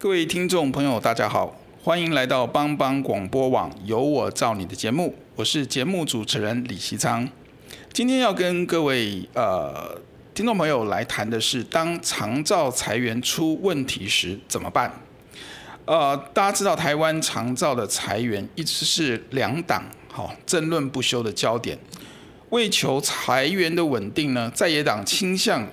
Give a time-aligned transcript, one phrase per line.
[0.00, 7.28] 各位听众朋友，大家好，欢迎来到帮帮广播网《有我照你》的节目，我是节目主持人李希昌。
[7.92, 10.00] 今天要跟各位呃
[10.32, 15.02] 听众朋友来谈的是，当长照裁员出问题时怎么办？
[15.84, 21.76] 呃，大家知道台湾长照的裁员一直是两党好争论不休的焦点。
[22.50, 25.66] 为求裁员的稳定呢，在野党倾向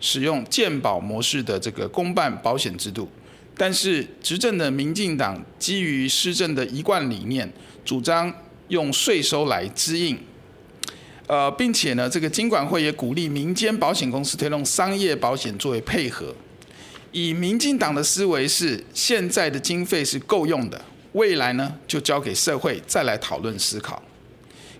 [0.00, 3.08] 使用健保模式的这个公办保险制度。
[3.56, 7.52] 但是执政的民进党基于施政的一贯理念，
[7.84, 8.32] 主张
[8.68, 10.18] 用税收来支应，
[11.26, 16.34] 呃，并且呢，这个金管会也鼓励民间保险公司推动商业保险作为配合。
[17.12, 24.02] 以民进党的思维是，现在的经费是够用的，未来呢就交给社会再来讨论思考。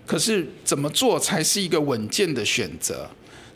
[0.05, 3.09] 可是怎么做才是一个稳健的选择？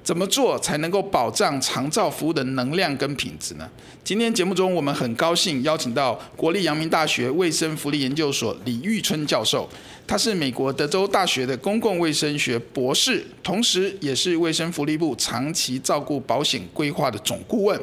[0.10, 3.70] 怎么做才能够保障长照服务的能量跟品质呢？
[4.04, 9.70] 今天节目中，我们很高兴邀请到国立阳明大学卫生福利研究所李玉春教授，
[10.08, 17.80] 他是美国德州大学的公共卫生学博士，同时也是卫生福利部长期照顾保险规划的总顾问。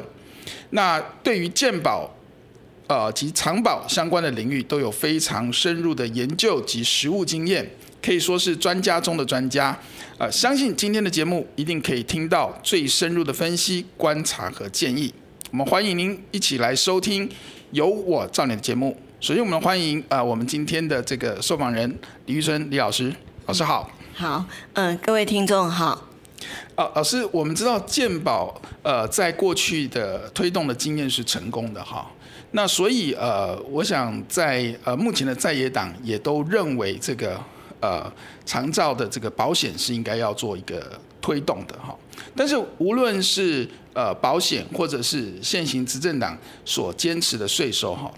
[0.71, 2.13] 那对于健保，
[2.87, 7.65] 呃及长保相关的领域，都有非常深入的研究及实务经验。
[8.01, 9.77] 可以说是专家中的专家，
[10.17, 15.13] 呃，相信今天的节目一定可以听到最深入的分析、观察和建议。
[15.51, 17.27] 我们欢迎您一起来收听
[17.71, 18.95] 《由我造你》的节目。
[19.19, 21.97] 首先，我们欢迎呃我们今天的这个受访人
[22.27, 23.13] 李玉春李老师，
[23.45, 23.89] 老师好。
[24.13, 26.07] 好，嗯、呃，各位听众好。
[26.75, 32.09] 呃，老师，我们知道健保呃在过去的推动的经验是成功的哈。
[32.51, 37.37] 那所以呃，我想在呃目前的在野党也都认为这个。
[37.79, 38.11] 呃，
[38.45, 41.95] 长照的这个保险是应该要做一个推动的哈，
[42.35, 46.35] 但是无论是呃保险或者是现行执政党
[46.65, 48.11] 所坚持的税收哈，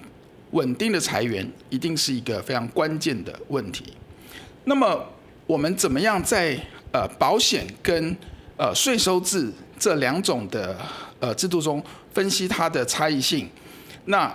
[0.52, 3.94] 稳定的裁员一定是一个非常关键的问题。
[4.64, 5.06] 那么
[5.46, 6.58] 我们怎么样在
[6.94, 8.16] 呃保险跟
[8.56, 10.78] 呃税收制这两种的
[11.19, 11.84] 呃制度中
[12.14, 13.50] 分析它的差异性？
[14.06, 14.34] 那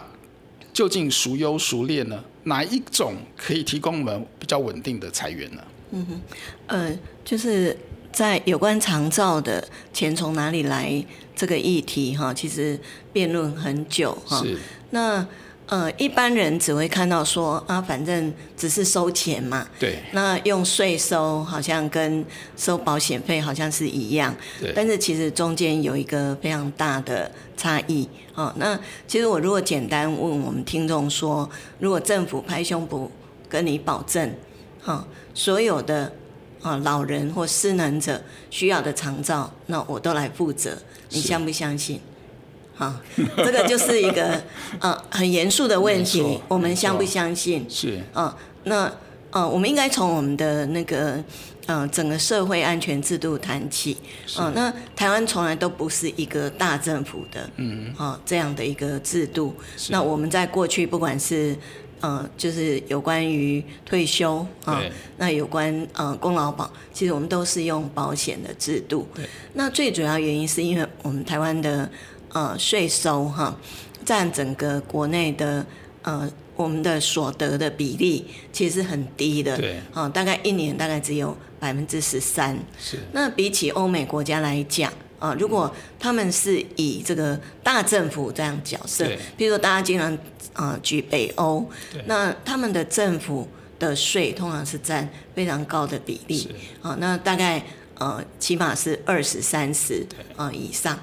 [0.73, 2.23] 究竟孰优孰劣呢？
[2.45, 5.63] 哪一种可以提供我们比较稳定的裁员呢？
[5.93, 6.21] 嗯哼，
[6.67, 7.77] 呃，就是
[8.13, 11.05] 在有关长照的钱从哪里来
[11.37, 12.79] 这个议题哈，其实
[13.13, 14.43] 辩论很久哈。
[14.43, 14.59] 是。
[14.91, 15.27] 那
[15.67, 19.67] 呃，一般人只会看到说啊，反正只是收钱嘛。
[19.79, 19.99] 对。
[20.13, 22.25] 那用税收好像跟
[22.57, 24.35] 收保险费好像是一样。
[24.61, 24.73] 对。
[24.77, 28.09] 但是其实中间有一个非常大的差异。
[28.35, 31.49] 哦，那其实我如果简单问我们听众说，
[31.79, 33.09] 如果政府拍胸脯
[33.49, 34.35] 跟你保证，
[34.83, 36.13] 哈，所有的
[36.61, 38.21] 啊老人或失能者
[38.51, 40.77] 需要的长照，那我都来负责，
[41.11, 42.01] 你相不相信？
[42.77, 42.93] 好，
[43.37, 44.43] 这个就是一个
[44.81, 47.65] 呃很严肃的问题，我们相不相信？
[47.69, 48.93] 是啊，那
[49.31, 51.23] 呃我们应该从我们的那个
[51.67, 53.97] 呃整个社会安全制度谈起。
[54.39, 59.55] 嗯，那台湾从来都不是一个大政府的，嗯嗯，这样的一个制度。
[59.91, 61.57] 那我们在过去不管是
[62.01, 64.83] 呃就是有关于退休啊，
[65.17, 69.07] 那有关呃功劳保，其实我们都是用保险的制度。
[69.15, 71.89] 对，那最主要原因是因为我们台湾的。
[72.35, 73.57] 呃，税收哈
[74.05, 75.65] 占整个国内的
[76.03, 82.59] 呃我们的所得的比例其实很低的，对，啊，大概一年大概只有百分之十三。
[82.77, 82.99] 是。
[83.13, 89.07] 那比起欧美国家来讲，啊，如果他们是以这个大政府这样角色，
[89.37, 90.19] 比如说大家经常
[90.53, 91.65] 啊举北欧，
[92.07, 93.49] 那他们的政府
[93.79, 96.49] 的税通常是占非常高的比例，
[96.83, 97.65] 啊，那大概
[97.95, 100.05] 呃起码是二十三十
[100.37, 100.99] 啊以上。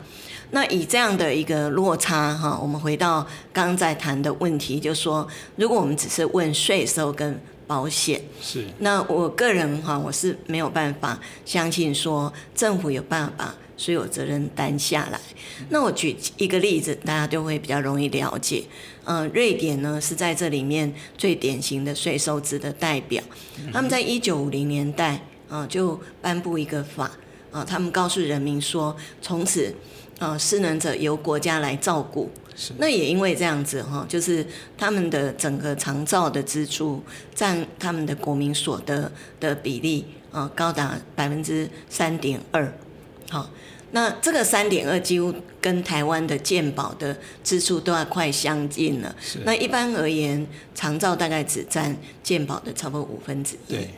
[0.51, 15.19] 那以这样的一个落差哈，我们回到刚刚在谈的问题，就是说，如果我们只是问税收跟保险，是，那我个人哈，我是没有办法相信说政府有办法把所有责任担下来。
[15.69, 18.63] 那我举一个例子，大家就会比较容易了解。
[19.05, 23.23] 呃，瑞典呢是在这里面最典型的税收制的代表，
[23.71, 25.13] 他们在一九五零年代
[25.47, 27.09] 啊、呃、就颁布一个法。
[27.51, 29.75] 啊，他们告诉人民说，从此，
[30.21, 32.29] 啊，失能者由国家来照顾。
[32.55, 32.73] 是。
[32.77, 34.45] 那也因为这样子哈，就是
[34.77, 37.01] 他们的整个长照的支出
[37.33, 42.71] 占他们的国民所得的比例啊，高达百分之三点二。
[43.31, 43.49] 好，
[43.93, 49.15] 那这个三点二几乎跟台湾的健保的支出都要快相近了。
[49.19, 49.39] 是。
[49.43, 50.45] 那一般而言，
[50.75, 53.73] 长照大概只占健保的差不多五分之一。
[53.73, 53.89] 对。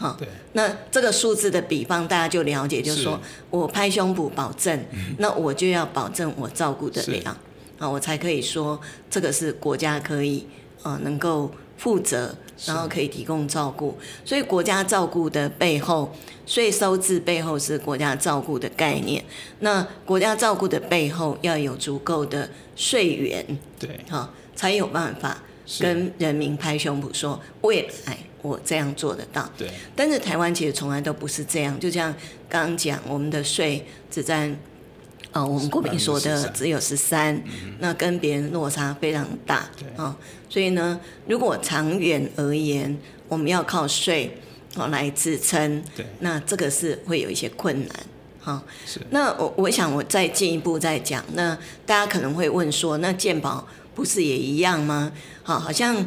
[0.00, 0.16] 好，
[0.52, 3.02] 那这个数字的比方，大家就了解，就是。
[3.02, 4.80] 说我拍胸脯保证，
[5.18, 7.36] 那我就要保证我照顾得了，
[7.78, 8.80] 啊，我才可以说
[9.10, 10.46] 这个是国家可以
[10.84, 12.32] 呃能够负责，
[12.64, 13.98] 然后可以提供照顾。
[14.24, 16.14] 所以国家照顾的背后，
[16.46, 19.24] 税收制背后是国家照顾的概念。
[19.58, 23.44] 那国家照顾的背后要有足够的税源，
[23.80, 25.42] 对，哈，才有办法
[25.80, 28.16] 跟人民拍胸脯说未来。
[28.40, 29.68] 我这样做得到，对。
[29.96, 32.14] 但是台湾其实从来都不是这样，就像
[32.48, 34.56] 刚刚讲，我们的税只占，
[35.32, 40.16] 呃，我们国民所得只有十三，嗯，那跟别人落差非常大，对啊，哦。
[40.48, 42.96] 所以呢，如果长远而言，
[43.28, 44.38] 我们要靠税
[44.76, 47.96] 哦来支撑，对，那这个是会有一些困难，
[48.40, 48.62] 哈，哦。
[48.86, 49.00] 是。
[49.10, 55.10] 那我我想我再进一步再讲，那大家可能会问说，那健保不是也一样吗？
[55.42, 56.06] 好，哦，好像。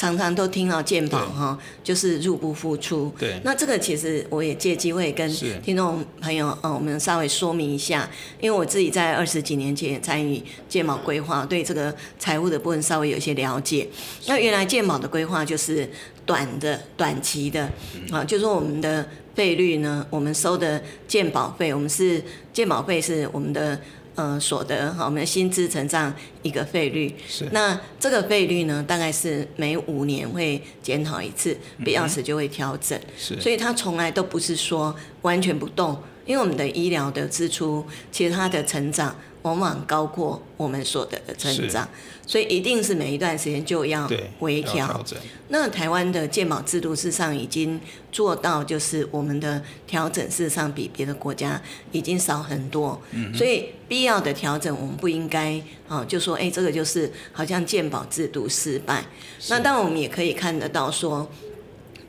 [0.00, 3.12] 常常都听到健保哈，就是入不敷出。
[3.18, 5.30] 对，那这个其实我也借机会跟
[5.62, 8.08] 听众朋友，呃，我们稍微说明一下，
[8.40, 13.86] 因为我自己在二十几年前也参与健保规划，对这个财务的部分稍微有一些了解。
[14.26, 15.86] 那原来健保的规划就是
[16.24, 17.70] 短的、短期的，
[18.10, 22.24] 啊，就是说我们的费率呢，我们收的健保费，我们是
[22.54, 23.78] 健保费是我们的。
[24.14, 27.48] 呃，所得哈，我们的薪资成长一个费率，是。
[27.52, 35.96] 那这个费率呢，大概是每五年会检讨一次，必要时就会调整，是，所以它从来都不是说完全不动，
[36.26, 39.16] 因为我们的医疗的支出，其实它的成长。
[39.42, 41.88] 往往高过我们所得的成长，
[42.26, 44.06] 所以一定是每一段时间就要
[44.40, 45.02] 微调。
[45.48, 47.80] 那台湾的健保制度事实上已经
[48.12, 51.60] 做到，就是我们的调整事实上比别的国家
[51.90, 53.00] 已经少很多。
[53.12, 59.04] 嗯、所以必要的调整，我们不应该啊，就说哎、欸，这个就是好像健保制度失败。
[59.48, 61.26] 那当然我们也可以看得到说，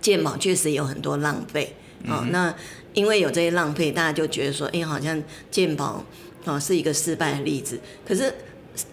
[0.01, 1.75] 健保确实有很多浪费
[2.05, 2.31] 啊、嗯。
[2.31, 2.53] 那
[2.93, 6.03] 因为有这些浪费，大家就觉得说，哎、欸，好像健保。
[6.45, 7.79] 哦，是一个失败的例子。
[8.07, 8.33] 可是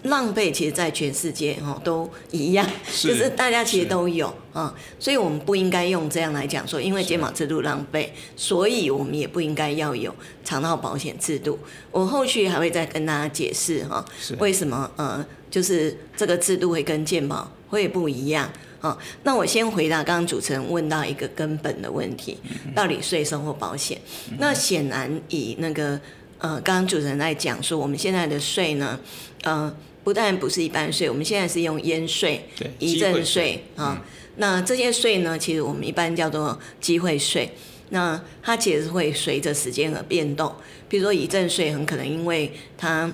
[0.03, 2.69] 浪费，其实在全世界哦都一样，
[3.01, 10.13] 就是大家其实都有啊，所以我们不应该用这样来讲说，因为健保制度浪费，所以我们也不应该要有
[10.43, 11.57] 肠道保险制度。
[11.91, 14.03] 我后续还会再跟大家解释哈，
[14.37, 18.97] 为什么呃，就是这个制度会跟健保会不一样啊？
[19.23, 22.37] 那我先回答刚刚主持人问到一个根本的问题，
[22.75, 23.97] 到底税收或保险？
[24.37, 25.99] 那显然以那个。
[26.39, 28.99] 呃，刚刚主持人在讲说，我们现在的税呢，
[29.43, 32.45] 呃，不但不是一般税，我们现在是用烟税、
[32.79, 34.01] 遗赠税啊。
[34.37, 37.51] 那这些税呢，其实我们一般叫做机会税。
[37.89, 40.53] 那它其实是会随着时间而变动。
[40.87, 43.11] 比如说遗赠税，很可能因为它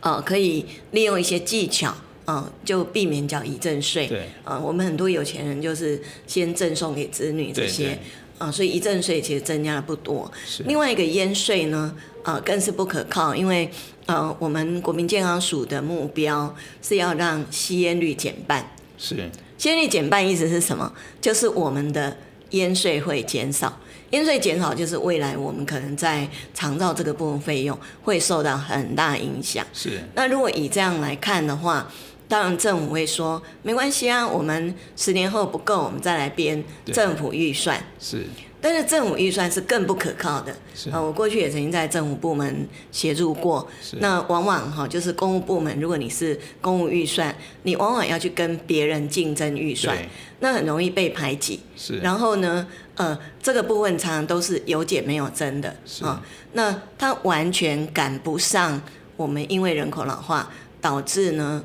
[0.00, 1.94] 呃可以利用一些技巧
[2.26, 4.08] 嗯、呃，就避免缴遗赠税。
[4.08, 4.18] 对。
[4.44, 7.92] 啊、呃，我们很多有钱人就是先赠送给子女这些
[8.36, 10.30] 啊、呃，所以遗赠税其实增加的不多。
[10.66, 11.96] 另外一个烟税呢？
[12.22, 13.70] 啊、呃，更是不可靠，因为
[14.06, 18.68] 呃，我们国民健康署的目标是要让吸烟率减半。
[18.98, 20.92] 是，吸烟率减半意思是什么？
[21.20, 22.16] 就是我们的
[22.50, 23.78] 烟税会减少，
[24.10, 29.66] 烟税减少就是未来我们可能在长照这个部分费用会受到很大影响。
[29.72, 31.90] 是，那如果以这样来看的话，
[32.28, 37.82] 当然政府会说没关系啊，我们十年后不够，我们再来编政府预算。
[37.98, 38.26] 是。
[38.62, 40.54] 但是政府预算是更不可靠的。
[40.72, 43.68] 是啊，我过去也曾经在政府部门协助过。
[43.98, 49.98] 那往往哈，就是公务部门，如果你是公务预算，你往往要去跟别人竞争预算，
[50.38, 51.58] 那很容易被排挤。
[51.76, 51.98] 是。
[51.98, 52.64] 然后呢，
[52.94, 55.74] 呃，这个部分常常都是有减没有增的。
[55.84, 56.04] 是。
[56.04, 58.80] 啊，那它完全赶不上
[59.16, 60.48] 我们因为人口老化
[60.80, 61.64] 导致呢，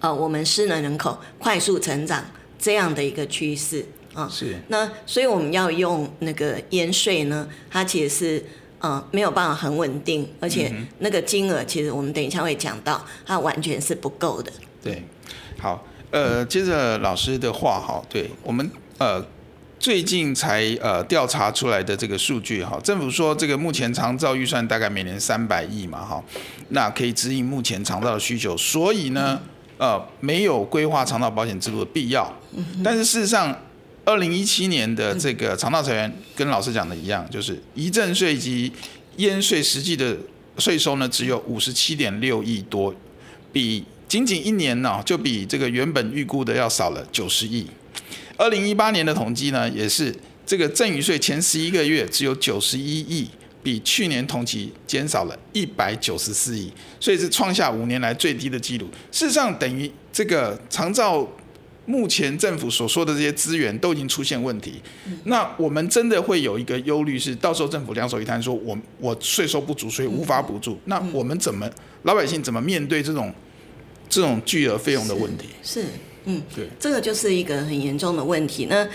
[0.00, 2.24] 呃，我们失能人口快速成长
[2.58, 3.84] 这样的一个趋势。
[4.18, 4.56] 啊，是。
[4.68, 8.44] 那所以我们要用那个烟税呢，它其实是
[8.80, 14.50] 呃没有办法很稳定，而且那个金额其实我们等一下会讲到，它完全是不够的。
[14.82, 15.04] 对，
[15.58, 19.24] 好，呃，接着老师的话哈，对我们呃。
[19.80, 26.20] 最近才呃调查出来的这个数据哈，政府说这个目前长照预算大概每年三百亿嘛哈，
[26.70, 29.40] 那可以指引目前长照的需求，所以呢
[29.76, 32.28] 呃没有规划长照保险制度的必要。
[32.82, 33.56] 但是事实上，
[34.08, 38.72] 二零一七年的这个肠道裁员跟老师讲的一样，就是遗赠税及
[39.18, 40.16] 烟税实际的
[40.56, 42.94] 税收呢只有五十七点六亿多，
[43.52, 47.66] 比仅仅一年呢就比这个原本预估的要少了九十亿。
[48.38, 50.14] 二零一八年的统计呢，也是
[50.46, 53.28] 这个赠与税前十一个月只有九十一亿，
[53.62, 58.88] 比去年同期减少了一百九十四亿，所以是创下五年来最低的记录。
[59.12, 61.28] 事实上，等于这个长照
[61.88, 64.80] 目前政府所说的这些资源都已经出现问题。
[65.24, 70.78] 那我们真的会有一个忧虑，是到时候政府两手一摊，说我我税收不足，所以无法补助。
[70.84, 71.68] 那我们怎么
[72.02, 73.32] 老百姓怎么面对这种
[74.08, 75.48] 这种巨额费用的问题？
[75.62, 75.82] 是。
[75.82, 75.88] 是
[76.30, 78.66] 嗯，对，这个就是一个很严重的问题。
[78.68, 78.86] 那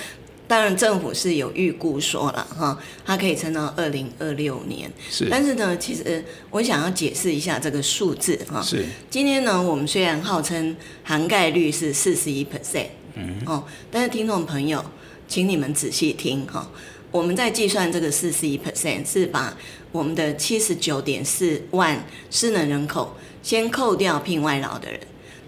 [0.53, 4.87] 当然政府是有预估说了哈，它可以撑到二零二六年。
[5.09, 8.61] 是，但是呢，其实我想要解释一下这个数字哈。
[8.61, 14.85] 是，今天呢，我们虽然号称涵盖率是四十一 percent，嗯，哦，但是听众朋友，
[15.27, 16.69] 请你们仔细听哈，
[17.09, 19.57] 我们在计算这个四十一 percent 是把
[19.91, 24.99] 我们的七十九点四万失能人口先扣掉聘外劳的人。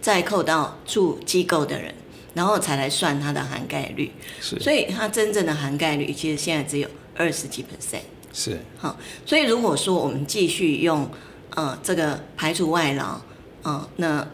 [0.01, 1.91] 再扣到住机构的人，
[2.35, 4.11] 然后才来算它的涵盖率。
[4.39, 8.01] 是，所以它真正的涵盖率其实现在只有二十几 percent。
[8.31, 11.09] 是，好，所以如果说我们继续用
[11.51, 13.19] 呃这个排除外劳，
[13.63, 14.27] 嗯、呃，那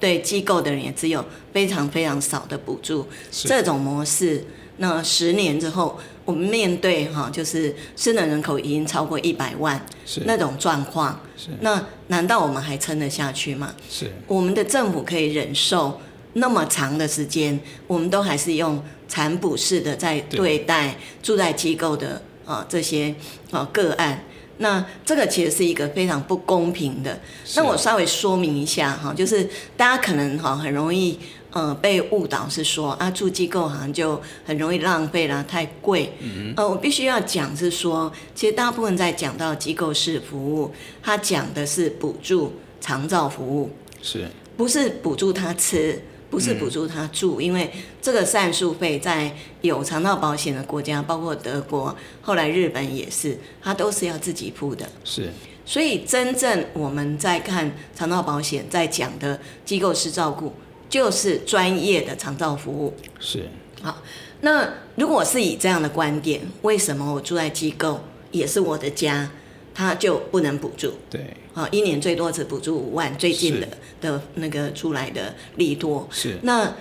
[0.00, 3.06] 对机构的人也只有非常非常少的补助。
[3.30, 4.44] 这种模式，
[4.78, 13.74] 那十年之后，我们面对哈，就是失能人口已经超过一百万，是那种状况，是那难道我们还撑得下去吗？
[13.90, 16.00] 是我们的政府可以忍受
[16.34, 23.14] 那么长的时间，我们都还是用残补式的在对待住在机构的啊这些
[23.50, 24.24] 啊个案，
[24.58, 27.18] 那这个其实是一个非常不公平的。
[27.56, 31.18] 那我稍微说明一下哈，就是大家可能哈很容易。
[31.54, 36.12] 呃，被误导是说啊，住机构好像就很容易浪费啦，太贵。
[36.18, 36.52] 嗯。
[36.56, 43.70] 呃，我必须要讲是说，其实大部分在讲到机构式服务，他讲的是补助长照服务，
[44.02, 44.26] 是，
[44.56, 46.02] 不是补助他吃，
[46.34, 47.70] 不是补助他住，嗯，因为
[48.02, 54.84] 这个膳宿费在有肠道保险的国家，包括德国，后来日本也是，他都是要自己付的。
[55.04, 55.30] 是。
[55.64, 60.52] 所以真正我们在看肠道保险在讲的机构式照顾。
[60.86, 63.48] 就是专业的肠道服务是
[63.82, 64.00] 好。
[64.42, 69.28] 那如果是以这样的观点，为什么我住在机构也是我的家，
[69.74, 70.92] 他就不能补助？
[71.10, 73.68] 对，好，一年最多只补助五万，最近的
[74.00, 76.36] 的那个出来的利多是。
[76.42, 76.74] 那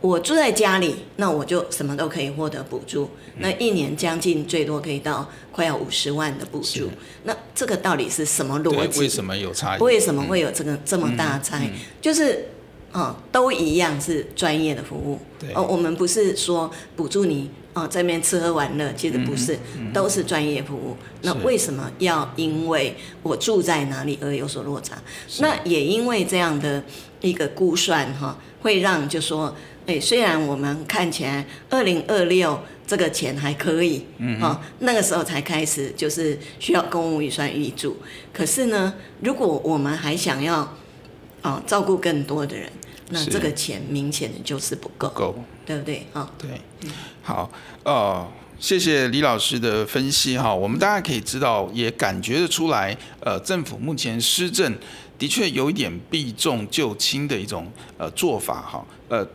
[0.00, 3.42] 我住在家里，那我就什么都可以获得补助，嗯。
[3.42, 6.90] 那一年将近最多可以到快要五十万的补助。
[7.24, 9.00] 那这个到底是什么逻辑？
[9.00, 9.80] 为什么有差异？
[9.80, 11.68] 为什么会有这个这么大差异？
[11.68, 11.80] 嗯嗯嗯。
[12.02, 12.46] 就是。
[12.90, 15.18] 哦，都一样是专业的服务。
[15.38, 15.52] 对。
[15.52, 20.96] 哦，我们不是说补助你哦，在那边吃喝玩乐，其实不是，嗯、都是专业服务。
[21.22, 24.96] 那为什么要因为我住在哪里而有所落差？
[25.40, 26.82] 那也因为这样的
[27.20, 29.54] 一个估算哈、哦，会让就说，
[29.86, 37.96] 哎，虽然我们看起来二零二六这个钱还可以，嗯，哦，那个时候才开始就是需要公务预算预注，
[38.32, 40.76] 可是呢，如果我们还想要
[41.42, 42.70] 哦照顾更多的人。
[43.10, 46.06] 那这个钱明显的就是不够，不够，对不对？
[46.12, 46.50] 啊，对，
[47.22, 47.50] 好，
[47.82, 48.28] 呃，
[48.60, 50.54] 谢谢李老师的分析哈。
[50.54, 54.76] 我们大家可以知道，也感觉得出来，呃，政府目前施政
[55.18, 57.66] 的确有一点避重就轻的一种
[57.96, 59.26] 呃做法哈，呃。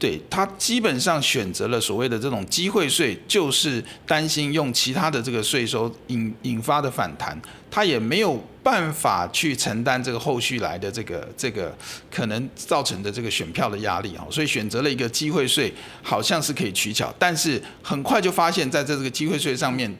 [0.00, 7.38] 对，他基本上选择了所谓的这种机会税，就是担心用其他的这个税收引引发的反弹，
[7.70, 11.76] 他也没有办法去承担这个后续来的这个这个
[12.10, 15.70] 可能造成的这个选票的压力啊，所以选择了一个机会税，
[16.02, 19.94] 好像是可以取巧，但是很快就发现，在这个机会税上面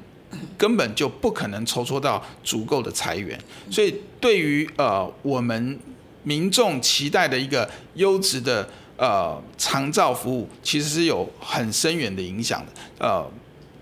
[0.57, 3.39] 根本就不可能筹措到足够的财源，
[3.71, 5.79] 所以对于呃我们
[6.23, 8.67] 民众期待的一个优质的。
[9.01, 12.73] 呃，长照服务其实是有很深远的影响的。
[12.99, 13.27] 呃，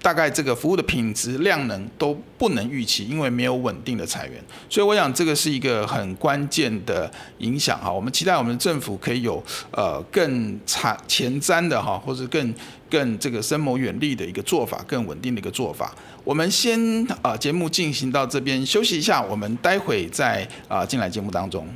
[0.01, 4.41] 大概这个服务的品质、量能都不能预期，因为没有稳定的财源。
[4.71, 7.91] 所以我想这个是一个很关键的影响哈。
[7.91, 12.55] 我们期待我们政府可以有呃更长前瞻的哈，或者更
[12.89, 15.93] 更这个深谋远虑的一个做法，更稳定的一个做法。
[16.23, 21.67] 我们先啊节目进行到这边休息一下，我们待会再啊进来节目当中。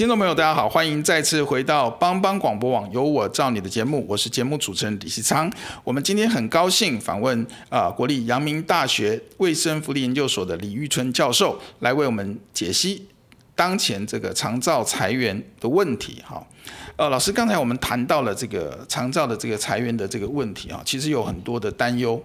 [0.00, 5.52] 听众朋友，大家好，欢迎再次回到帮帮广播网，有我照你的节目，我是节目主持人李希昌。
[5.84, 13.06] 我们今天很高兴访问啊、国立阳明大学卫生福利研究所的李玉春教授，来为我们解析
[13.54, 16.22] 当前这个长照裁员的问题。
[16.26, 16.42] 哈，
[16.96, 22.18] 呃，老师，刚才我们谈到了这个长照的这个裁员的这个问题啊，其实有很多的担忧。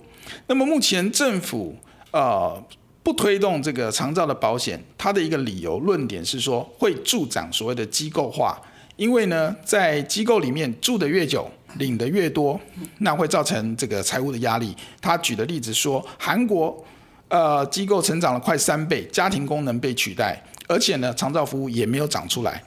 [0.47, 1.75] 那么目前政府
[2.11, 2.63] 呃。
[3.05, 8.59] 不推动这个长照的保险，它的一个理由论点是说会助长所谓的机构化，
[8.95, 11.47] 因为呢，在机构里面住得越久，
[11.77, 12.59] 领得越多，
[12.97, 14.75] 那会造成这个财务的压力。
[14.99, 16.83] 他举的例子说，韩国
[17.27, 22.63] 呃机构成长了快三倍，家庭功能被取代，而且呢，长照服务也没有长出来，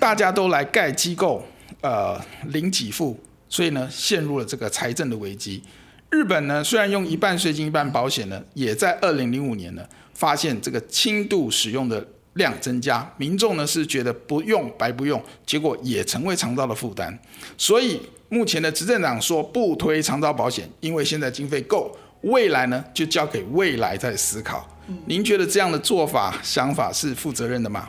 [0.00, 1.44] 大家都来盖机构，
[1.82, 5.62] 呃零给付，所以呢，陷入了这个财政的危机。
[6.12, 17.18] 日本呢，虽然用一半税金一半保险呢，也在二零零五年呢发现这个轻度使用的量增加，民众呢是觉得不用白不用，结果也成为长照的负担。
[17.56, 24.68] 所以目前的执政党说不推长照保险，因为现在经费够，未来呢就交给未来在思考。
[25.06, 27.88] 您觉得这样的做法想法是负责任的吗？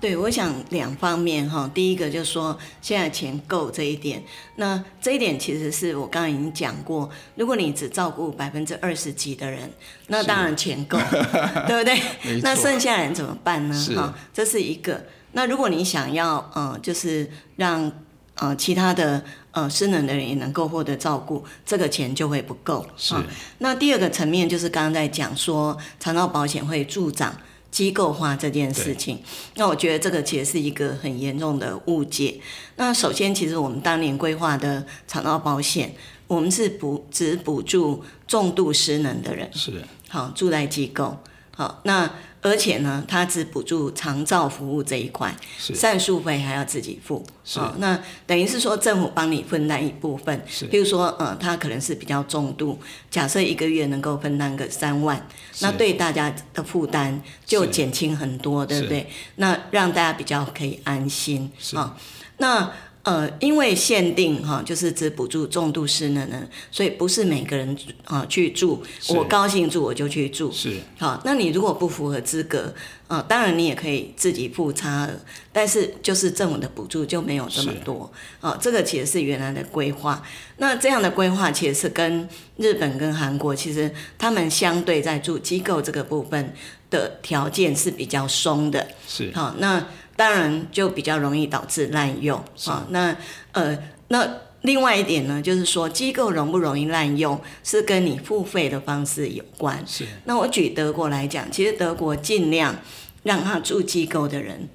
[0.00, 1.70] 对，我想两方面哈。
[1.74, 4.22] 第一个就是说现在钱够这一点，
[4.56, 7.10] 那这一点其实是我刚刚已经讲过。
[7.34, 9.70] 如果你只照顾百分之二十几的人，
[10.08, 10.98] 那当然钱够，
[11.66, 12.40] 对不对？
[12.42, 13.74] 那剩下人怎么办呢？
[13.96, 15.04] 哈，这是一个。
[15.32, 17.90] 那如果你想要呃，就是让
[18.34, 19.22] 呃其他的。
[19.56, 22.86] 呃，失能的人也能够获得照顾，这个钱就会不够。
[22.94, 23.24] 是、哦。
[23.56, 27.34] 那第二个层面就是刚刚在讲说，长照保险会助长
[27.76, 29.20] 机构化这件事情。
[29.56, 32.40] 那我觉得这个其实是一个很严重的误解。
[32.76, 35.94] 那首先，其实我们当年规划的肠道保险，
[36.26, 39.50] 我们是补只补助重度失能的人。
[39.52, 39.84] 是。
[40.08, 41.18] 好，住在机构。
[41.54, 42.10] 好，那。
[42.42, 47.24] 而且呢，它只补助长照服务这一块，膳宿费还要自己付。
[47.44, 50.40] 是，哦、那等于是说政府帮你分担一部分。
[50.46, 52.78] 是，比如说，呃，他可能是比较重度，
[53.10, 55.26] 假设一个月能够分担个三万，
[55.60, 59.08] 那对大家的负担就减轻很多，对不对？
[59.36, 61.50] 那让大家比较可以安心。
[61.58, 61.94] 是，哦、
[62.38, 62.70] 那。
[63.06, 70.50] 呃，因为限定哈，就是只补助重度失能的人，所以不是每个人啊去住，我高兴住我就去住。
[70.50, 72.74] 是，好，那你如果不符合资格，
[73.08, 75.10] 啊，当然你也可以自己付差额，
[75.52, 78.10] 但是就是政府的补助就没有这么多。
[78.40, 80.22] 啊，这个其实是原来的规划。
[80.58, 86.52] 那这样的规划其实是跟日本跟韩国，其实他们相对在住机构这个部分
[86.90, 88.86] 的条件是比较松的。
[89.06, 89.84] 是，好，那。
[90.18, 92.86] 当然就比较容易导致滥用啊。
[92.88, 93.14] 那
[93.52, 94.26] 呃，那
[94.66, 99.82] 另外一点呢，就是说机构容不容易滥用，是跟你付费的方式有关。
[99.86, 100.04] 是。
[100.26, 102.76] 那我举德国来讲，其实德国尽量
[103.22, 104.68] 让他住机构的人。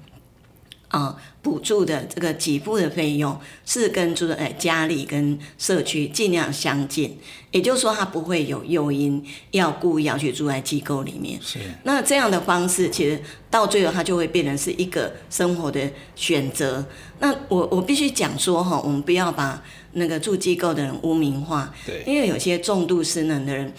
[0.88, 7.16] 啊，补助的这个给付的费用是跟住呃家里跟社区尽量相近，
[7.50, 11.40] 也就是说他不会有诱因要故意要去住在机构里面。
[11.40, 11.58] 是。
[11.84, 13.18] 那这样的方式，其实
[13.50, 15.80] 到最后他就会变成是一个生活的
[16.14, 16.84] 选择。
[17.20, 21.72] 那我我必须讲说哈，我们不要把那个住机构的人污名化。
[21.86, 22.02] 对。
[22.06, 23.72] 因为有些重度失能的人。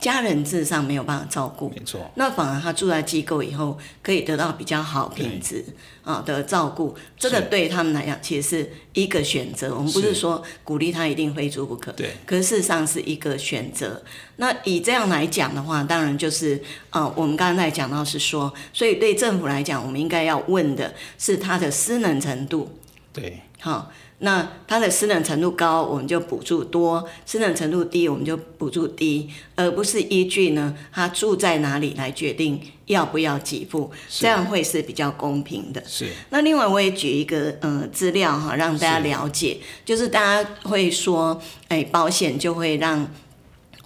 [0.00, 2.10] 家人事实上没有办法照顾，没错。
[2.14, 5.62] 那反而他住在机构以后，可以得到比较好品质
[6.02, 9.74] 啊的照顾，这个对他们来讲其实是一个选择。
[9.74, 12.12] 我们不是说鼓励他一定非租不可，对。
[12.24, 14.02] 可是事实上是一个选择。
[14.36, 16.56] 那以这样来讲的话，当然就是
[16.88, 22.74] 啊、呃，我们刚才讲到是说，所以对政府来讲，我们应该要问的是他的失能程度，
[23.12, 23.92] 对，好。
[24.22, 35.82] 那它的失能程度高，我们就补助多；失能程度低，我们就补助低，而不是依据呢他住在哪里来决定要不要给付，这样会是比较公平的。
[35.86, 36.06] 是。
[36.28, 43.08] 那另外我也举一个呃资料哈，让大家了解，是就是大家会说，哎，保险就会让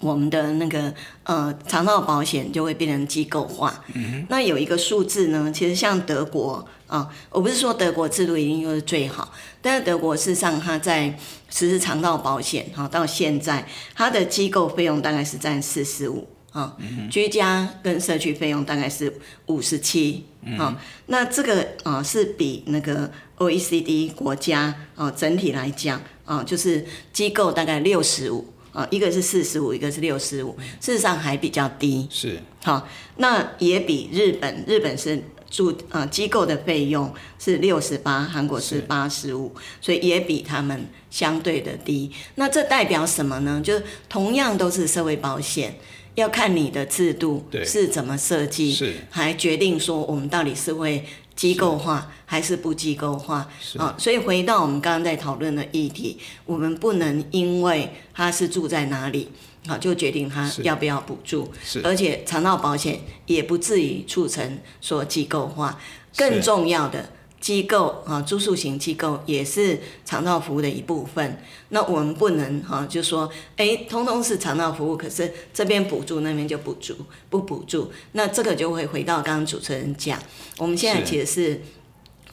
[0.00, 0.92] 我们的那个
[1.22, 3.84] 呃肠道保险就会变成机构化。
[3.94, 4.26] 嗯哼。
[4.28, 6.66] 那有一个数字呢，其实像德国。
[6.94, 11.08] 啊、哦，我不是说德国制度一定就是最好，但是德国事实上它在
[11.50, 16.76] 实施肠道保险，哈，到现在它的机构费用大概是占四十五，啊，
[17.10, 19.12] 居家跟社区费用大概是
[19.46, 20.24] 五十七，
[20.56, 35.20] 啊，那这个啊是比那个 OECD 国家啊整体来讲啊，就是机构大概六十五，啊，一个是四十五，一个是六十五，事实上还比较低，是，好，那也比日本，日本是。
[35.54, 42.10] 住啊机构的费用是六十八，韩国是八十五，所以也比他们相对的低。
[42.34, 43.60] 那这代表什么呢？
[43.62, 45.76] 就是同样都是社会保险，
[46.16, 51.04] 要看你的制度是怎么设计，是还决定说我们到底是会
[51.36, 53.94] 机构化还是不机构化啊。
[53.96, 59.28] 所以回到我们刚刚在讨论的议题，我们不能因为他是住在哪里。
[59.66, 61.50] 好，就决定他要不要补助，
[61.82, 65.80] 而且肠道保险也不至于促成说机构化。
[66.16, 71.42] 更重要的机构啊，住宿型机构也是肠道服务的一部分。
[71.70, 76.94] 那我们不能哈，就说哎，通通是肠道服务，可是这边补助，那边就补助
[77.28, 80.16] 不补助，那这个就会回到刚刚主持人讲，
[80.58, 81.62] 我们现在其实是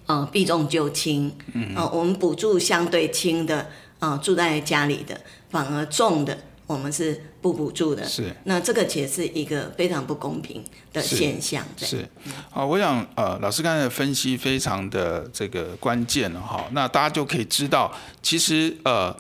[0.06, 3.68] 呃避重就轻，嗯啊，我们补助相对轻的
[4.00, 6.38] 啊，住在家里的，反而重的。
[6.72, 11.66] 我们是不补助的，是那这个其实是一个非常不公平的现象。
[11.76, 12.10] 是，是
[12.50, 19.16] 好，我想呃，老师刚才的分析非常的这个关键哈，那大家就可以知道，其实呃，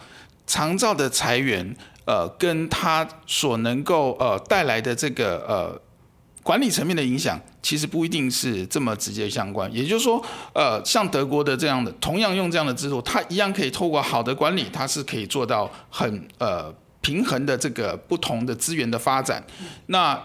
[0.47, 5.81] 长照的裁员呃，跟他所能够呃带来的这个呃
[6.43, 9.71] 管理层面的影响，其实不一定是这么直接相关。
[9.73, 16.73] 也就是说，呃，像德国的这样的，同样用这样的制度，它一样可以透过好的管理，它是可以做到很呃。
[17.01, 19.43] 平衡的这个不同的资源的发展，
[19.87, 20.21] 那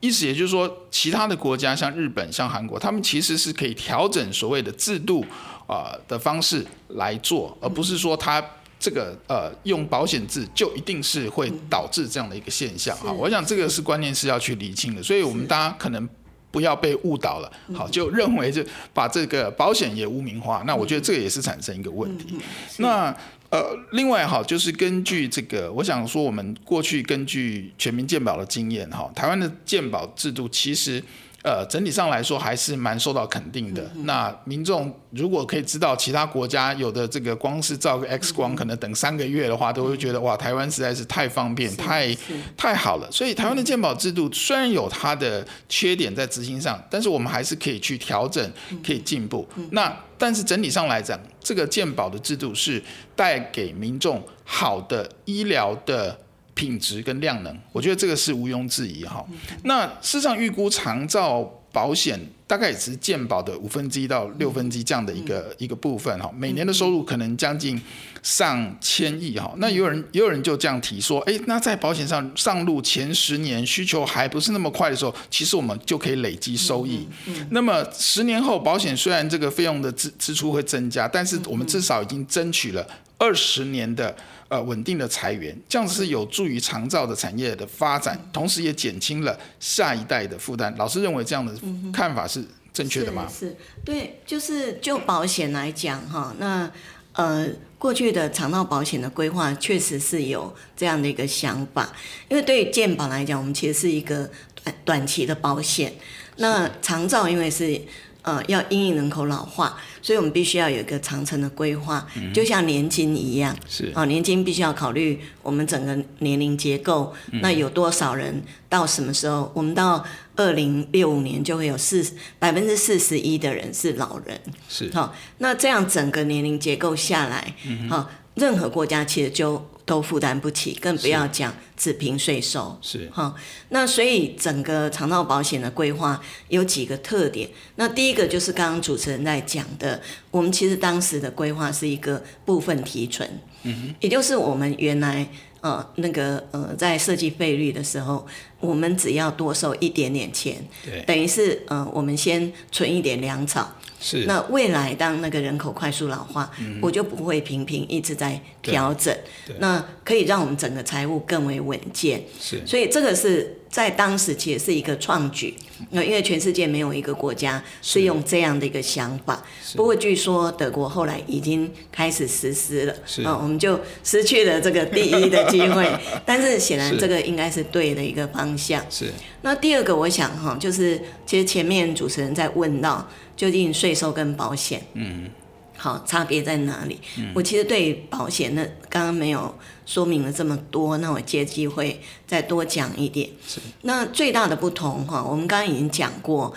[0.00, 5.24] 意思也就是说，其他的国家像日本、像韩国，他们其实是可以调整所谓的制度
[5.66, 8.44] 啊、呃、的方式来做，而不是说他
[8.78, 12.94] 这个呃用保险制就一定是会导致这样的一个现象。
[12.98, 13.10] 啊。
[13.10, 16.06] 我想这个是关键是要去理清的，所以我们大家可能
[16.50, 22.38] 不要被误导了，好，就认为就把这个保险也污名化，那我觉得这个也是产生一个问题。
[22.76, 23.16] 那
[23.54, 31.00] 呃，另外哈，就是根据这个，我想说，我们过去根据全民健保的经验哈，台湾的健保制度其实。
[31.44, 33.82] 呃，整体上来说还是蛮受到肯定的。
[33.94, 42.16] 嗯、那民众如果可以知道其他国家有的这个光是照个 X 光，可能等三个月的话，都会觉得哇，台湾实在是太方便，太
[42.56, 43.12] 太好了。
[43.12, 48.50] 所以台湾的健保制度虽然有它的缺点在执行上，但是我们还是可以去调整，
[48.82, 49.46] 可以进步。
[49.72, 52.82] 那但是整体上来讲，这个健保的制度是
[53.14, 56.18] 带给民众好的医疗的。
[56.54, 59.24] 品质跟量能，我觉得这个是毋庸置疑哈。
[59.64, 67.80] 那事实上预估长照保险大概也是健保的五分之一到六分之一这样的一个一个部分哈，每年的收入可能将近
[68.22, 69.52] 上千亿哈。
[69.56, 77.08] 那也有人也有人就这样提说，哎，那在保险上上路前十年需求还不是那么快的时候，其实我们就可以累积收益。
[77.50, 82.86] 那么十年后保险虽然这个费用的支支出会增加，但是我们至少已经争取了
[83.18, 84.16] 二十年的。
[84.48, 90.72] 呃，稳定的财源，这样子是有助于长照的产业的发展，同时也减轻了下一代的负担。
[90.76, 91.52] 老师认为这样的
[91.92, 93.26] 看法是正确的吗？
[93.26, 96.70] 是，对，就是就保险来讲哈，那
[97.14, 97.48] 呃，
[97.78, 101.90] 过去的长照保险的规划确实是有这样的一个想法，
[102.28, 104.30] 因为对于健保来讲，我们其实是一个
[104.62, 105.92] 短短期的保险，
[106.36, 107.80] 那长照因为是。
[108.24, 113.54] 呃，要因应人口老化，所以我们必须要有一个长程的规划，嗯、就像年金一样。
[113.68, 119.52] 是啊，年金必须要考虑我们整个年龄结构，嗯、那有多少人到什么时候？
[119.54, 120.02] 我们到
[120.36, 122.02] 二零六五年就会有四
[122.38, 124.40] 百分之四十一的人是老人。
[124.70, 127.54] 是好，那这样整个年龄结构下来，
[127.90, 132.76] 好、任何国家其实就都负担不起，更不要讲只凭税收。
[132.80, 133.34] 是哈，
[133.68, 137.48] 那所以整个肠道保险的规划有几个特点。
[137.76, 143.28] 那第一个就是刚刚主持人在讲的，我们其实当时的规划是一个部分提存，
[143.62, 145.28] 嗯哼，也就是我们原来
[145.60, 148.26] 呃那个呃在设计费率的时候，
[148.64, 153.70] 我们只要多收一点点钱，对，等于是呃我们先存一点粮草。
[154.00, 159.16] 是，那未来当那个人口快速老化，嗯、我就不会频频一直在调整，
[159.60, 162.22] 那可以让我们整个财务更为稳健。
[162.38, 165.54] 是，所以这个是在当时其实是一个创举，
[165.88, 169.42] 那因为全世界没有一个国家是用这样的一个想法。
[169.74, 175.90] 不过据说德国后来已经开始实施了，是啊，我们就失去了这个第一的机会。
[176.26, 178.84] 但是显然这个应该是对的一个方向。
[178.90, 179.12] 是。
[179.42, 183.08] 那第二个我想哈，就是其实前面主持人在问到。
[183.36, 185.28] 究竟税收跟保险，嗯，
[185.76, 187.00] 好，差别在哪里？
[187.18, 189.52] 嗯、我其实对保险呢，刚刚没有
[189.84, 193.28] 说明了这么多，那我借机会再多讲一点。
[193.44, 196.54] 是，那最大的不同哈，我们刚刚已经讲过，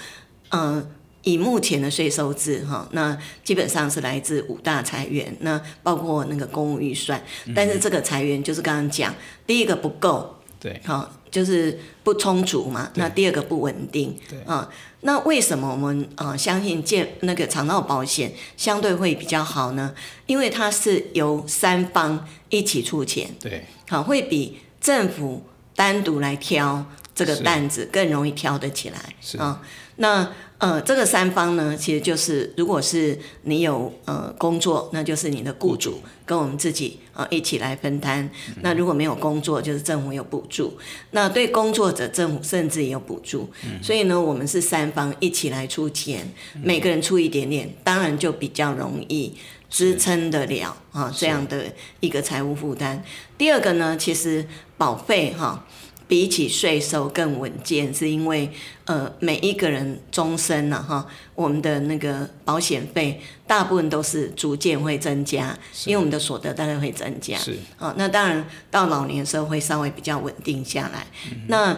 [0.50, 0.88] 嗯、呃，
[1.24, 9.16] 以目前的税收制哈，那基本上是来自五大裁源，那包括那个公务预算，嗯、但是这个裁源就是刚刚讲，
[9.48, 14.70] 第一个不够，对，好，就是不充足嘛，那第二个不稳定，对啊。
[15.02, 19.94] 那为什么我们呃相信健那个肠道保险相对会比较好呢？
[20.26, 25.44] 因为它是由三方一起出钱，对，好，会比政府
[25.76, 29.62] 单独来挑这个担子更容易挑得起来，是啊。
[29.98, 38.28] 那呃，这个三方呢，其实就是如果是你有呃工作，那就是你的雇主跟我们自己呃一起来分担。
[38.48, 40.76] 嗯、那如果没有工作，就是政府有补助。
[41.12, 43.48] 那对工作者，政府甚至也有补助。
[43.66, 49.36] 嗯、所以呢，我们是三方一起来出钱，嗯、每个人出一点点，当然就比较容易
[49.70, 51.66] 支撑得了啊这样的
[52.00, 53.04] 一个财务负担。
[53.38, 54.44] 第二个呢，其实
[54.76, 55.68] 保费哈。
[56.08, 58.50] 比起税收更稳健，是因为
[58.86, 67.38] 呃每一个人终身了、啊、哈，我们的那个保险费大部分都是逐渐会增加，因为我们的所得大概会增加。
[67.38, 71.08] 是啊，那当然到老年的时候会稍微比较稳定下来。
[71.30, 71.78] 嗯、那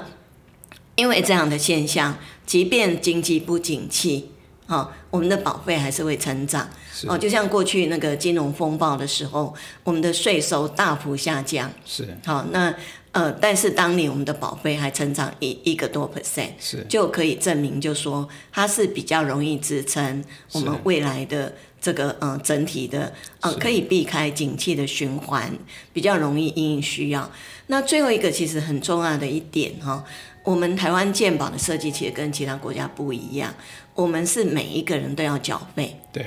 [0.95, 4.31] 因为这样的现象，即便经济不景气，
[4.69, 6.69] 啊，我们的保费还是会成长。
[6.93, 9.53] 是哦，就像过去那个金融风暴的时候，
[9.83, 11.69] 我们的税收大幅下降。
[11.83, 12.73] 是好那。
[13.11, 21.51] 呃，但是当年我们的保费还成长一一个多 percent，是就可以证明，就说它是比较容易支撑我们未来的
[21.81, 25.51] 这个呃整体的呃可以避开景气的循环，
[25.91, 27.27] 比较容易因应需要。
[27.65, 30.03] 那最后一个其实很重要的一点哈、哦，
[30.43, 33.51] 我们台湾健保的设计其实跟其他国家不一样，
[33.99, 36.25] 我们是每一个人都要缴费，对，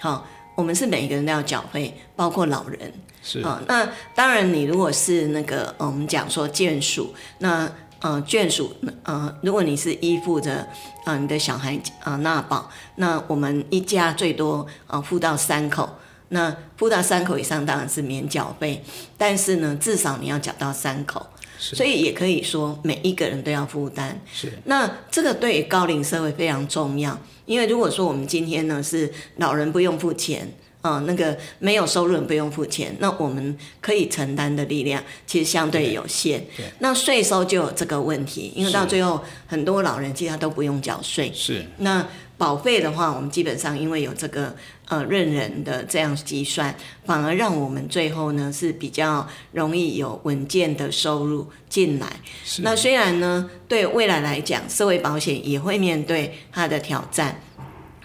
[0.00, 0.22] 好、哦，
[0.54, 2.90] 我们是每一个人都要缴费，包括老人。
[3.22, 3.40] 是。
[3.42, 7.70] 啊、哦，那当然，你如果是那个，呃、我们讲说眷属，那
[8.00, 10.54] 呃眷属，呃，如果你是依附着
[11.04, 15.88] 啊、呃、你的小孩啊纳保，那我们一家最多啊付、呃、到三口，
[16.30, 18.82] 那付到三口以上当然是免缴费，
[19.18, 21.31] 但是呢，至少你要缴到三口，是
[21.62, 24.20] 所以也可以说每一个人都要负担。
[24.32, 30.52] 是，那这个对于高龄社会非常重要，因为如果说我们今天呢是老人不用付钱。
[30.82, 36.44] 啊、哦，那个没有收入不用付钱，那我们可以承担的力量其实相对有限。
[36.56, 41.30] 对，那税收就有这个问题，因为到最后很多老人其实他都不用缴税。
[41.32, 41.64] 是。
[41.76, 42.04] 那
[42.42, 44.52] 保费的话，我们基本上因为有这个
[44.88, 46.74] 呃认人的这样计算，
[47.06, 52.08] 反而让我们最后呢是比较容易有稳健的收入进来。
[52.44, 52.62] 是。
[52.62, 57.40] 那虽然呢，对未来来讲，社会保险也会面对它的挑战。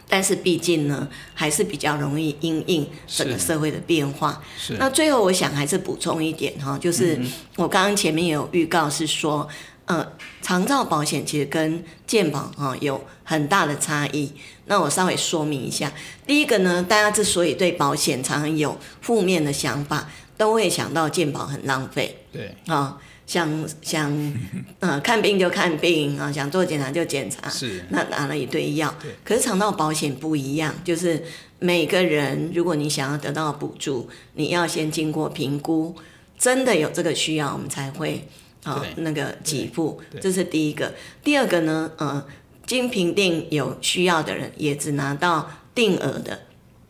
[0.08, 4.39] 但是毕竟呢，还是比较容易因应整个社会的变化。
[4.56, 7.19] 是那最后我想还是补充一点哈，就是
[7.56, 9.50] 我刚刚前面也有预告是说，
[9.88, 14.32] 呃，长照保险其实跟健保哈有很大的差异。
[14.67, 15.91] 那我稍微说明一下。
[16.26, 22.19] 第一个呢，大家之所以对保险常常有负面的想法，都会想到健保很浪费。
[22.32, 22.56] 对。
[22.67, 22.97] 啊。
[23.26, 24.34] 想想，
[24.80, 28.95] 呃，看病就看病啊，想做检查就检查，是，那拿了一堆药。
[29.02, 31.21] 对可是长照保险不一样，就是
[31.60, 35.93] 每个人，如果你想要得到补助，你要先经过评估，
[36.39, 38.26] 真的有这个需要，我们才会
[38.71, 40.01] 啊对那个给付。
[40.21, 40.93] 这是第一个。
[41.23, 42.25] 第二个呢，呃，
[42.65, 46.39] 经评定有需要的人，也只拿到定额的。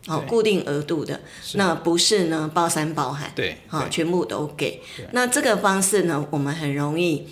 [0.06, 1.20] 好，固定额度的，
[1.56, 4.80] 那不是呢，包山包海，对，好，全部都给。
[5.12, 7.26] 那这个方式呢，我们很容易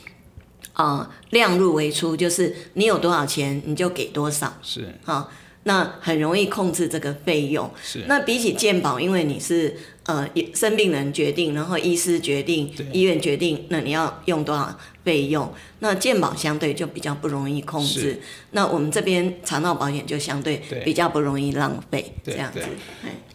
[0.75, 5.31] 啊、呃，量入为出，就是你有多少钱你就给多少，是，好，
[5.63, 7.71] 那很容易控制这个费用。
[7.83, 8.05] 是。
[8.09, 9.75] 那比起健保，因为你是
[10.07, 15.53] 呃生病人决定，然后医师决定，医院决定，那你要用多少费用？
[15.81, 18.21] 那健保相对就比较不容易控制。
[18.53, 22.61] 那我们这边肠道保险就相对比较不容易浪费，这样子。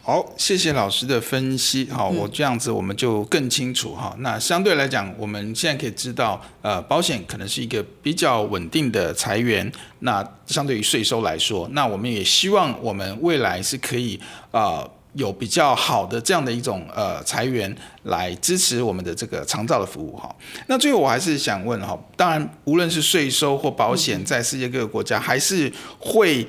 [0.04, 1.88] 好，谢谢老师的分析。
[1.92, 4.16] 好，我这样子我们就更清楚哈。
[4.20, 9.72] 那相对来讲，我们现在可以知道，呃，保险可能是一个比较稳定的财源。
[10.00, 20.34] 那相对于税收来说，那我们也希望我们未来是可以啊、呃、有比较好的这样的一种呃裁员来支持我们的这个长照的服务哈。
[20.67, 26.47] 那最后我还是想问哈，当然无论是税收或保险，在世界各个国家还是会。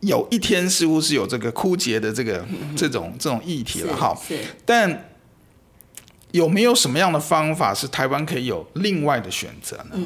[0.00, 2.44] 有一天似乎是有这个枯竭的这个
[2.76, 4.16] 这种这种议题了哈，
[4.64, 5.08] 但
[6.32, 9.98] 有没有什么样的方法是台湾可以有另外的选择呢？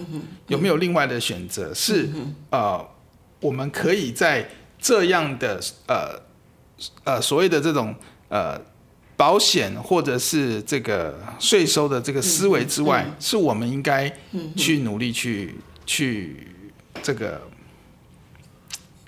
[0.46, 2.08] 有没有另外的选择是
[2.50, 2.82] 呃，
[3.40, 4.48] 我们可以在
[4.80, 6.14] 这样的呃
[7.04, 7.94] 呃所谓的这种
[8.28, 8.60] 呃
[9.16, 14.12] 保险或者是这个税收的这个思维之外，是我们应该
[14.56, 16.48] 去努力去去
[17.02, 17.40] 这个。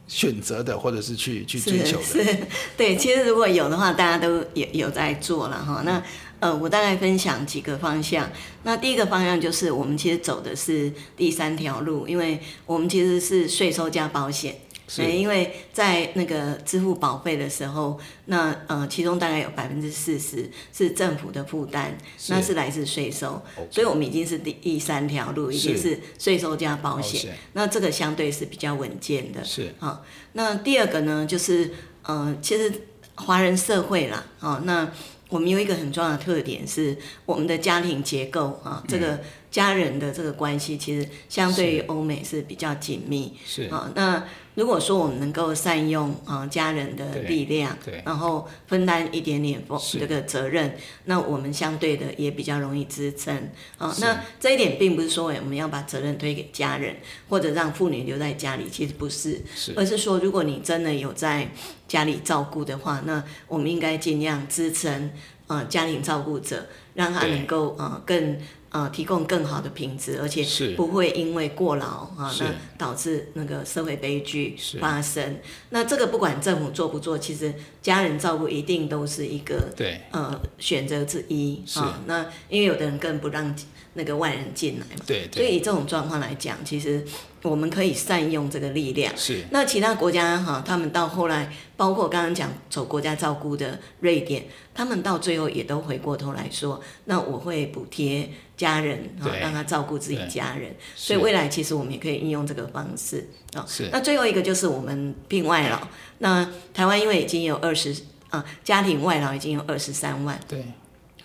[0.08, 2.38] 选择的，或者是去去追求的，是，是，
[2.76, 2.94] 对。
[2.94, 5.80] 其实如果有的话，大家都有有在做了哈。
[5.86, 6.02] 那
[6.38, 8.30] 呃，我大概分享几个方向。
[8.64, 14.54] 那第一个方向就是，我们其实走的是第三条路，因为我们其实是税收加保险。
[14.88, 21.96] 是，因为在那个支付保费的时候，那呃，其中大概有百分之四十是政府的负担，
[22.28, 23.74] 那是来自税收，okay.
[23.74, 29.42] 所以我们已经是第第三条路，已经是税收加保险，那这个相对是比较稳健的。
[29.44, 29.74] 是。
[29.78, 31.70] 啊，那第二个呢，就是
[32.02, 32.72] 呃，其实
[33.14, 34.90] 华人社会啦，啊，那
[35.28, 39.14] 我们有一个很重要的特点是我们的家庭结构啊，这个。
[39.14, 39.20] 嗯
[39.52, 43.64] 家人的这个关系其实相对于欧美是比较紧密，是。
[43.64, 43.92] 啊。
[43.94, 49.62] 那如果说我们能够善用啊家人的力量，对，然后分担一点点
[49.98, 53.34] 这个责任，那我们相对的也比较容易支撑
[53.78, 53.94] 啊。
[54.00, 56.96] 那这一点并不是说我们要把责任推给家人，
[57.28, 61.50] 或者让妇女留在家里，其实不是，是，而是说如果你真的有在
[61.88, 65.10] 家里照顾的话，那我们应该尽量支撑
[65.46, 68.38] 啊家庭照顾者，让他能够啊更。
[68.72, 70.42] 呃，提供更好的品质，而且
[70.76, 72.46] 不会因为过劳啊，那
[72.78, 75.38] 导致那个社会悲剧发生。
[75.68, 82.00] 那这个不管政府做不做，其实家人照顾一定都是一个对呃选择之一啊。
[82.06, 83.54] 那因为有的人更不让
[83.92, 87.04] 那个外人进来嘛，对，对，所以以这种状况来讲，其实。
[87.42, 89.12] 我们可以善用这个力量。
[89.16, 89.44] 是。
[89.50, 100.74] 那其他国家哈，他们到后来，包括刚刚讲走国家照顾的瑞典，他们到最后也都回过头来说，那我会补贴家人啊，让他照顾自己家人。
[100.94, 103.64] 所以未来其实我们也可以应用这个方式啊。
[103.66, 103.88] 是。
[103.90, 105.80] 那最后一个就是我们聘外劳。
[106.18, 107.92] 那台湾因为已经有二十
[108.30, 110.38] 啊，家庭外劳已经有二十三万。
[110.46, 110.64] 对。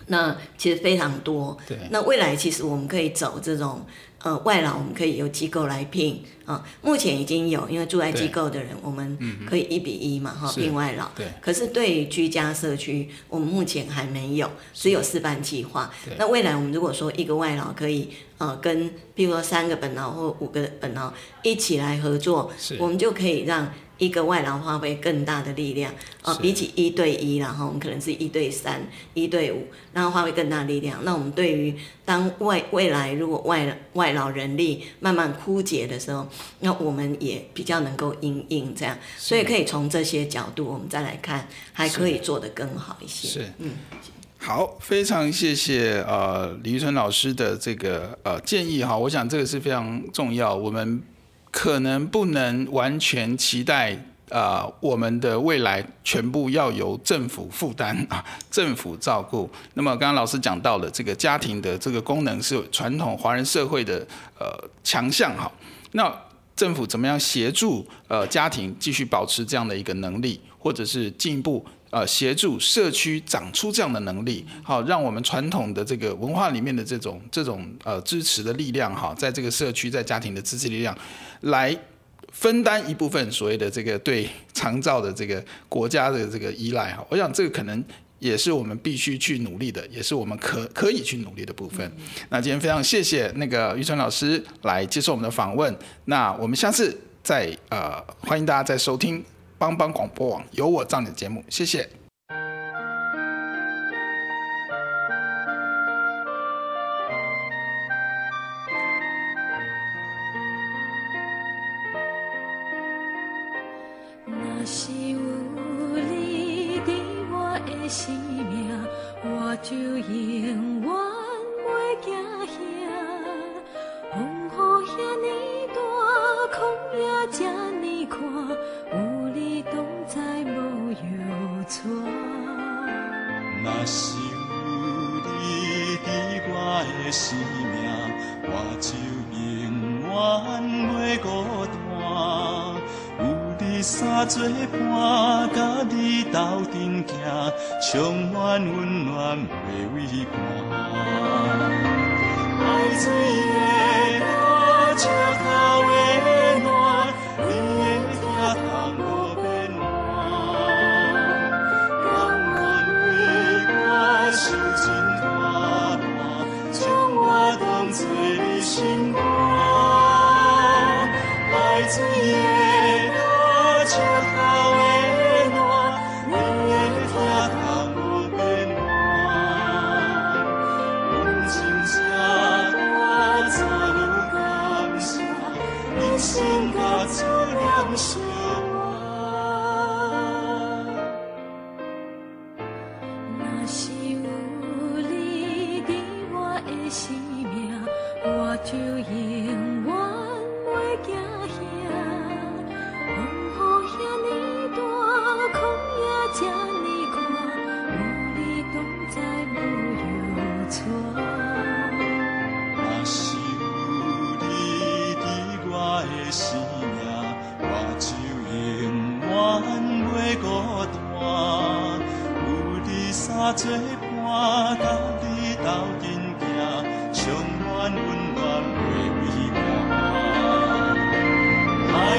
[0.08, 1.56] 那其实非常多。
[1.68, 1.78] 对。
[1.92, 3.86] 那未来其实我们可以走这种。
[4.28, 11.06] 呃，外劳我们可以由机构来聘啊，目前已经有，因为住在机构的人，我们可以一比一嘛哈，聘外劳。
[11.14, 11.28] 对。
[11.42, 15.92] 可是对于居家社区，我们目前还没有，只有示范计划。
[16.18, 18.08] 那未来我们如果说一个外劳可以
[18.38, 23.70] 呃跟，比如说三个本劳或五个本劳一起来合作，我们就可以让。
[24.00, 31.00] 一个外劳发挥更大的力量啊，比起一对一，然后我们可能是一对三、一对五，然后发挥更大的力量。
[31.04, 36.28] 那我们对于当外未来如果外外劳人力慢慢枯竭的时候，
[36.60, 38.98] 那我们也比较能够应应这样。
[39.18, 43.28] 所以可以从这些角度，我们再来看，还可以做得更好一些。
[43.28, 43.72] 是，嗯，
[44.38, 51.02] 好，非常谢谢呃李玉春老师的这个呃建议哈，我想这个是非常重要，我们。
[51.50, 53.94] 可能不能完全期待
[54.30, 59.50] 啊、呃，我们的未来全部要由政府负担 啊，政府照顾。
[59.74, 64.06] 那么刚刚老师讲到了这个家庭的这个功能是传统华人社会的
[64.38, 64.46] 呃
[64.84, 65.52] 强项哈。
[65.94, 66.14] 那
[66.58, 71.66] 政府怎么样协助呃家庭继续保持这样的一个能力，或者是进一步？
[71.90, 80.96] 呃，协助社区长出这样的能力，好，让我们传统的这个文化里面的这种这种呃支持的力量，哈，在这个社区在家庭的支持力量，
[81.42, 81.76] 来
[82.34, 87.82] 分担一部分所谓的这个对长照的这个国家的这个依赖，哈，我想这个可能
[88.20, 91.92] 也是我们必须去努力的，也是我们可可以去努力的部分。
[92.30, 95.76] 那今天非常谢谢那个玉春老师来接受我们的访问，
[96.06, 99.24] 那我们下次再呃欢迎大家再收听。
[99.60, 101.97] 帮帮广播网有我照你的节目，谢谢。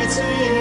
[0.09, 0.58] 心。